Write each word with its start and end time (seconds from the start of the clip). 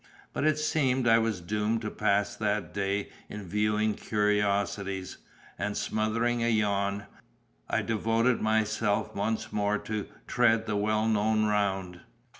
But 0.33 0.45
it 0.45 0.57
seemed 0.57 1.07
I 1.07 1.19
was 1.19 1.41
doomed 1.41 1.81
to 1.83 1.91
pass 1.91 2.35
that 2.35 2.73
day 2.73 3.09
in 3.29 3.47
viewing 3.47 3.93
curiosities, 3.93 5.17
and 5.59 5.77
smothering 5.77 6.43
a 6.43 6.47
yawn, 6.49 7.03
I 7.69 7.83
devoted 7.83 8.41
myself 8.41 9.13
once 9.13 9.53
more 9.53 9.77
to 9.77 10.07
tread 10.25 10.65
the 10.65 10.75
well 10.75 11.07
known 11.07 11.45
round. 11.45 11.99